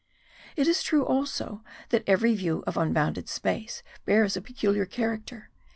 [0.55, 5.51] It is true, also, that every view of unbounded space bears a peculiar character.